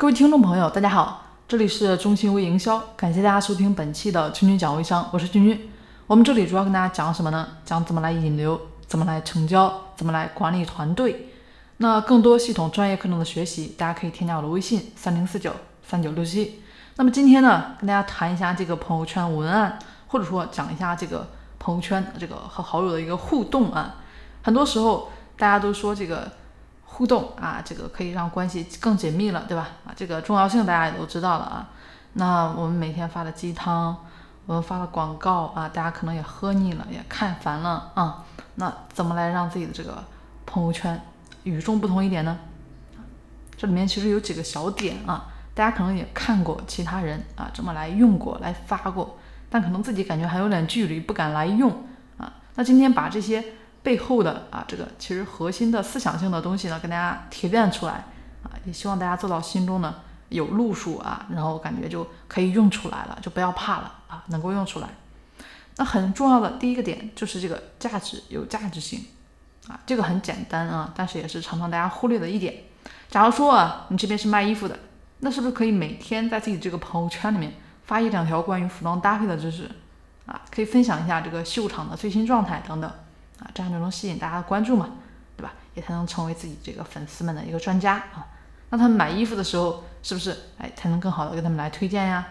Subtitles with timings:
[0.00, 5.68] 各位听众朋友，大家好，这里是中心微营销，感谢大家收听本期的君君讲微商，我是君君。
[6.06, 7.48] 我们这里主要跟大家讲什么呢？
[7.64, 11.30] 讲怎么来引流，怎么来成交，怎么来管理团队。
[11.78, 16.62] 那更多系统专业课程的学习，大家可以添加我的微信三零四九三九六七。
[16.94, 21.26] 那么今天呢，跟大家谈一下这个朋友圈文案，或者说讲一下这个
[21.58, 23.96] 朋友圈这个和好友的一个互动啊。
[24.44, 26.30] 很多时候大家都说这个。
[26.90, 29.68] 互动啊，这个可以让关系更紧密了，对吧？
[29.86, 31.68] 啊，这个重要性大家也都知道了啊。
[32.14, 33.96] 那我们每天发的鸡汤，
[34.46, 38.24] 我们发的广告啊，大家可能也喝腻了，也看烦了啊。
[38.56, 40.02] 那怎么来让自己的这个
[40.44, 41.00] 朋友圈
[41.44, 42.36] 与众不同一点呢？
[43.56, 51.70] 这里面其实有几个小点啊，大家可能也看过其他人啊这么来用过来发过，但可能自己感觉还有点距离，不敢来用
[52.16, 52.32] 啊。
[52.56, 53.44] 那今天把这些。
[53.82, 58.04] 背后的啊，这个其实核心的思想性的东西呢，跟大家提炼出来
[58.42, 59.94] 啊，也希望大家做到心中呢
[60.28, 64.88] 有路数啊，然后感觉就可以用出来了，就不要怕了啊，能够用出来。
[65.76, 69.04] 那很重要的第一个点就是这个价值有价值性
[69.68, 72.54] 啊，这个很简单啊，但是也是常常大家忽略的一点。
[73.08, 74.78] 假如说啊，你这边是卖衣服的，
[75.20, 79.70] 那是不是可以每天在自己这个朋友圈里面发一两条关于服装搭配的知识
[80.26, 80.42] 啊？
[80.50, 82.90] 可以分享一下这个秀场的最新状态等等。
[83.54, 84.90] 这样就能吸引大家的关注嘛，
[85.36, 85.52] 对吧？
[85.74, 88.26] 也才能成为自己这个粉丝们的一个专家啊。
[88.70, 92.26] 那他们买衣服的时候，是不是哎才能更好的给他们来推荐呀？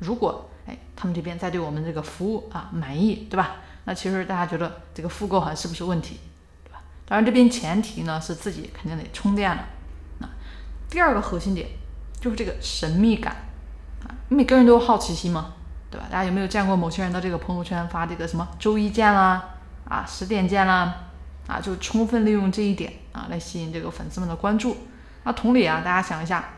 [0.00, 3.56] 如果哎他们这边再对我们这个服务啊满意，对吧？
[3.84, 6.18] 那其实大家觉得这个复购还是不是问题，
[6.64, 6.80] 对吧？
[7.06, 9.64] 当然这边前提呢是自己肯定得充电了。
[10.18, 10.28] 那
[10.90, 11.68] 第二个核心点
[12.20, 13.36] 就是这个神秘感
[14.02, 15.54] 啊，每个人都有好奇心嘛，
[15.90, 16.06] 对吧？
[16.10, 19.54] 大家有没有见过某些人的这个朋友圈发这个什么周一见啦？
[19.88, 20.94] 啊十点见啦！
[21.46, 24.76] 啊，就充分利用这一点啊，来吸引这个粉丝们的关注。
[25.24, 26.50] 那同理啊，大家想一下，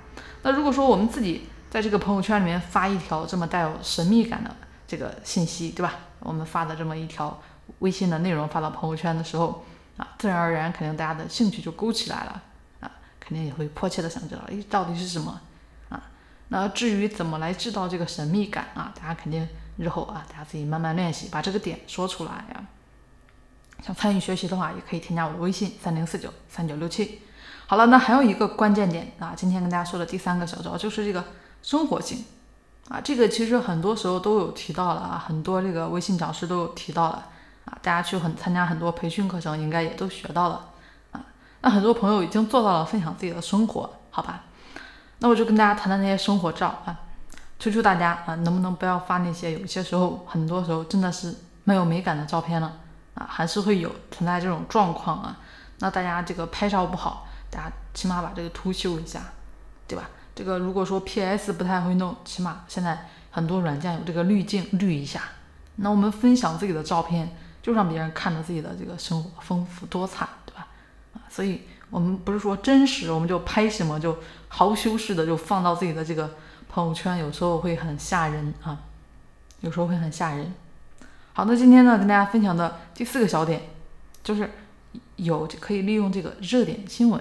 [0.43, 4.55] 那如果说我们自己在这个朋友圈里面发一条这么带有神秘感的
[4.89, 5.95] 这个信息，对吧？
[6.19, 7.41] 我们发的这么一条
[7.79, 9.65] 微信的内容发到朋友圈的时候，
[9.97, 12.43] 啊，自然而然肯定大家的兴趣就勾起来了，
[12.81, 12.91] 啊，
[13.21, 15.41] 肯定也会迫切的想知道，诶，到底是什么？
[15.89, 16.03] 啊，
[16.49, 22.65] 那至于怎么来制造这个神秘感啊，大家肯定日后啊，大家自己慢慢练习，把这个点说出来呀。
[23.85, 27.23] 想参与学习的话，也可以添加我的微信三零四九三九六七。
[27.67, 31.25] 好了，那还有一个关键点啊，今天跟大家说的第三个小招就是这个
[31.63, 32.25] 生活性
[32.89, 37.27] 啊，这个其实很多时候都有提到了啊，很多这个微信讲师都有提到了
[37.65, 40.69] 啊，大家去很参加很多培训课程，应该也都学到了
[41.13, 41.25] 啊。
[41.61, 44.45] 那很多朋友已经做到了分享自己的生活，好吧？
[45.21, 46.99] 那我就跟大家谈谈那些生活照啊，
[47.59, 52.73] 求求大家啊，能不能不要发那些有些时候很多时候真的是没有美感的照片了。
[53.21, 55.37] 啊，还是会有存在这种状况啊。
[55.81, 59.21] 那大家这个拍照不好，大家起码把这个图修一下，
[59.87, 60.09] 对吧？
[60.35, 65.21] 这个如果说 PS 不太会弄，起码现在很多软件有这个滤镜滤一下。
[65.77, 70.67] 那我们分享自己的照片，就让别人看着自己的这个生活丰富多彩，对吧？
[71.15, 74.17] 啊，所以我们不是说真实，我们就拍什么就
[74.49, 76.31] 毫无修饰的就放到自己的这个
[76.69, 78.79] 朋友圈，有时候会很吓人啊，
[79.61, 80.55] 有时候会很吓人。
[81.41, 83.63] 好，那今天呢，跟大家分享的第四个小点，
[84.23, 84.51] 就是
[85.17, 87.19] 有可以利用这个热点新闻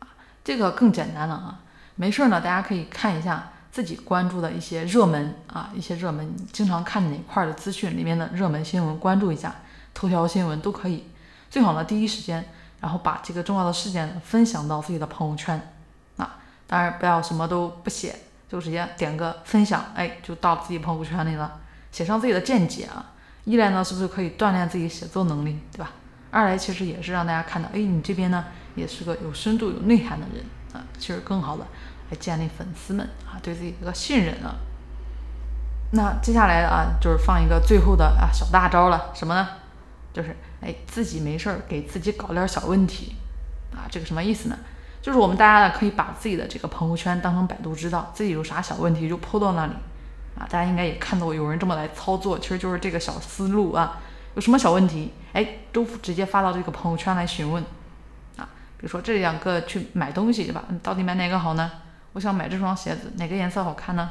[0.00, 0.08] 啊，
[0.42, 1.60] 这个更简单了啊。
[1.94, 9.54] 没事呢，大家可以看一下自己关注的一些热门啊，一些热门经常看哪块的资讯里面的热门新闻，关注一下
[9.94, 11.04] 头条新闻都可以。
[11.48, 12.44] 最好呢，第一时间，
[12.80, 15.72] 然后把这个重要的事件分享到自己的朋友圈
[16.16, 16.40] 啊。
[16.66, 21.60] 当然不要什么都不写，就直接点个分享，哎，就到自己朋友圈里了，
[21.92, 23.12] 写上自己的见解啊。
[23.44, 25.90] 一来呢，是不是可以锻炼自己写作能力，对吧？
[26.30, 28.44] 二来其实也是让大家看到，哎，你这边呢
[28.74, 31.66] 也是个有深度、有内涵的人啊，其实更好的
[32.10, 34.56] 来建立粉丝们啊对自己一个信任啊。
[35.92, 39.46] 那接下来啊，就是放一个最后的啊小大招了，什么呢？
[40.12, 43.14] 就是哎，自己没事儿给自己搞点小问题
[43.72, 44.56] 啊，这个什么意思呢？
[45.02, 49.72] 就是我们大家呢可以把自己的这个朋友圈当成百度知道，自己有啥小问题就抛到那里。
[50.38, 54.00] 啊，大家应该也看到有人这么来操作，其实就是这个小思路啊。
[54.34, 57.62] 有什么小问题，哎，都直接发到这个朋友圈来询问
[58.36, 58.48] 啊。
[58.76, 60.64] 比如说这两个去买东西，对吧？
[60.82, 61.70] 到底买哪个好呢？
[62.14, 64.10] 我想买这双鞋子，哪个颜色好看呢？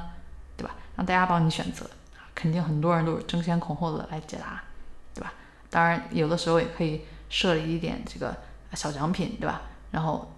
[0.55, 0.75] 对吧？
[0.95, 1.85] 让大家帮你选择
[2.15, 4.63] 啊，肯定很多人都是争先恐后的来解答，
[5.13, 5.33] 对吧？
[5.69, 8.33] 当然，有的时候也可以设立一点这个
[8.73, 9.61] 小奖品，对吧？
[9.91, 10.29] 然后。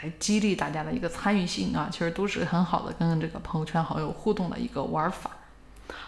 [0.00, 5.30] 来激励大家的一个参与性啊，其实都是很好的跟这个朋友圈好友互动的一个玩法。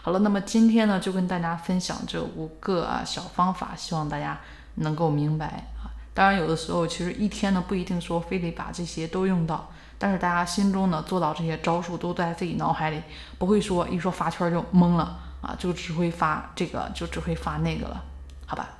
[0.00, 4.38] 好了，那么今天呢就跟大家分享这五个啊小方法，希望大家
[4.76, 5.46] 能够明白
[5.76, 5.92] 啊。
[6.14, 13.02] 当然有的时候其实一天呢不一定说非得把这些都用到，但是大家心中呢做到这些招数都在自己脑海里，
[13.38, 18.02] 不会说一说发圈就懵了啊，就只会发这个，就只会发那个了，
[18.46, 18.70] 好吧？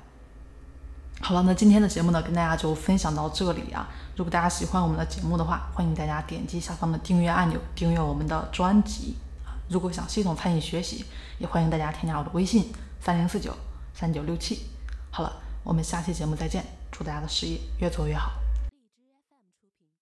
[1.21, 3.87] 好了，那今天的节目呢，跟大家就分享到这里啊。
[4.15, 9.57] 如果大家喜欢我们的节目的话，欢迎大家点击下方的订阅按钮，订阅我们的专辑啊。
[9.69, 11.05] 如果想系统参与学习，
[11.39, 13.51] 也欢迎大家添加我的微信三零四九
[13.93, 14.67] 三九六七。
[15.09, 15.33] 好了，
[15.63, 18.44] 我们下期节目再见，祝大家的事业越做越好。